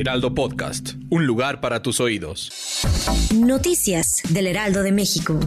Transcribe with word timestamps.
Heraldo 0.00 0.34
Podcast, 0.34 0.94
un 1.10 1.26
lugar 1.26 1.60
para 1.60 1.82
tus 1.82 2.00
oídos. 2.00 2.50
Noticias 3.34 4.22
del 4.30 4.46
Heraldo 4.46 4.82
de 4.82 4.92
México. 4.92 5.38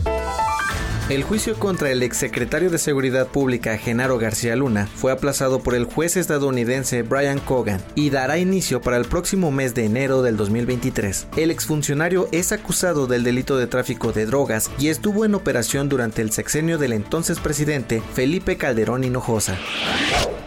El 1.09 1.23
juicio 1.23 1.55
contra 1.57 1.89
el 1.89 2.03
exsecretario 2.03 2.69
de 2.69 2.77
Seguridad 2.77 3.25
Pública 3.25 3.79
Genaro 3.79 4.19
García 4.19 4.55
Luna 4.55 4.85
fue 4.85 5.11
aplazado 5.11 5.63
por 5.63 5.73
el 5.73 5.85
juez 5.85 6.17
estadounidense 6.17 7.01
Brian 7.01 7.39
Cogan 7.39 7.81
y 7.95 8.11
dará 8.11 8.37
inicio 8.37 8.79
para 8.79 8.97
el 8.97 9.05
próximo 9.05 9.49
mes 9.49 9.73
de 9.73 9.85
enero 9.85 10.21
del 10.21 10.37
2023. 10.37 11.29
El 11.35 11.49
exfuncionario 11.49 12.29
es 12.31 12.51
acusado 12.51 13.07
del 13.07 13.23
delito 13.23 13.57
de 13.57 13.65
tráfico 13.65 14.11
de 14.13 14.27
drogas 14.27 14.69
y 14.77 14.89
estuvo 14.89 15.25
en 15.25 15.33
operación 15.33 15.89
durante 15.89 16.21
el 16.21 16.31
sexenio 16.31 16.77
del 16.77 16.93
entonces 16.93 17.39
presidente 17.39 18.03
Felipe 18.13 18.55
Calderón 18.55 19.03
Hinojosa. 19.03 19.57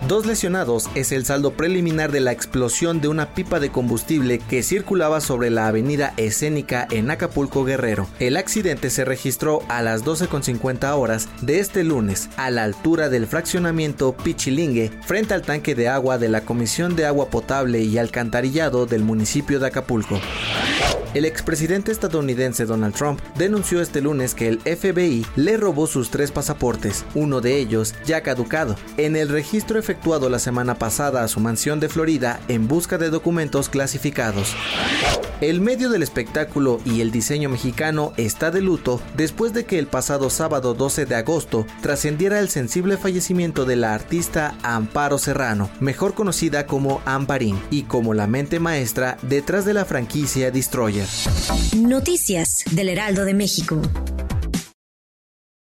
Dos 0.09 0.25
lesionados 0.25 0.89
es 0.95 1.11
el 1.11 1.25
saldo 1.25 1.55
preliminar 1.55 2.13
de 2.13 2.21
la 2.21 2.31
explosión 2.31 3.01
de 3.01 3.09
una 3.09 3.35
pipa 3.35 3.59
de 3.59 3.73
combustible 3.73 4.39
que 4.39 4.63
circulaba 4.63 5.21
sobre 5.21 5.51
la 5.51 5.67
avenida 5.67 6.15
escénica 6.17 6.87
en 6.93 7.11
Acapulco 7.11 7.65
Guerrero. 7.65 8.07
El 8.21 8.37
accidente 8.37 8.91
se 8.91 9.05
registró 9.05 9.63
a 9.69 9.83
las 9.83 10.05
12.50 10.05 10.93
horas 10.97 11.29
de 11.43 11.59
este 11.59 11.83
lunes 11.83 12.29
a 12.37 12.53
la 12.53 12.63
altura 12.63 13.09
del 13.09 13.27
fraccionamiento 13.27 14.17
Pichilingue 14.17 14.93
frente 15.05 15.35
al 15.35 15.43
tanque 15.43 15.75
de 15.75 15.89
agua 15.89 16.19
de 16.19 16.29
la 16.29 16.43
Comisión 16.43 16.95
de 16.95 17.07
Agua 17.07 17.29
Potable 17.29 17.81
y 17.81 17.99
Alcantarillado 17.99 18.87
del 18.87 19.03
municipio 19.03 19.59
de 19.59 19.67
Acapulco. 19.67 20.21
El 21.17 21.25
expresidente 21.25 21.93
estadounidense 21.93 22.67
Donald 22.67 22.95
Trump 22.95 23.21
denunció 23.39 23.81
este 23.81 24.03
lunes 24.03 24.35
que 24.35 24.49
el 24.49 24.61
FBI 24.61 25.25
le 25.35 25.57
robó 25.57 25.87
sus 25.87 26.11
tres 26.11 26.31
pasaportes, 26.31 27.07
uno 27.15 27.41
de 27.41 27.57
ellos 27.57 27.95
ya 28.05 28.21
caducado, 28.21 28.77
en 28.99 29.17
el 29.17 29.31
registro 29.31 29.79
efectuado 29.79 30.29
la 30.29 30.39
semana 30.39 30.75
pasada 30.75 31.25
a 31.25 31.29
su 31.29 31.41
mansión 31.41 31.81
de 31.81 31.89
Florida 31.89 32.39
en 32.49 32.69
busca 32.69 32.99
de 32.99 33.09
documentos 33.09 33.71
clasificados. 33.71 34.55
El 35.43 35.61
medio 35.61 35.91
del 35.91 36.03
espectáculo 36.03 36.81
y 36.87 37.03
el 37.03 37.11
diseño 37.11 37.51
mexicano 37.51 38.15
está 38.17 38.51
de 38.51 38.63
luto 38.63 39.03
después 39.19 39.53
de 39.53 39.67
que 39.67 39.79
el 39.79 39.87
pasado 39.87 40.31
sábado 40.31 40.73
12 40.73 41.05
de 41.05 41.15
agosto 41.15 41.67
trascendiera 41.83 42.41
el 42.41 42.49
sensible 42.49 42.97
fallecimiento 42.97 43.67
de 43.67 43.77
la 43.77 43.95
artista 43.95 44.55
Amparo 44.63 45.19
Serrano, 45.19 45.69
mejor 45.79 46.15
conocida 46.15 46.67
como 46.67 47.03
Amparín 47.05 47.61
y 47.71 47.83
como 47.83 48.15
la 48.15 48.27
mente 48.27 48.61
maestra 48.61 49.19
detrás 49.21 49.67
de 49.67 49.75
la 49.75 49.85
franquicia 49.85 50.51
Destroyer. 50.51 51.07
Noticias 51.77 52.65
del 52.71 52.89
Heraldo 52.89 53.27
de 53.27 53.35
México. 53.35 53.83